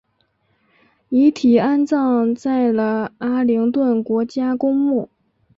[1.09, 5.11] 遗体安葬在了阿灵顿国家公墓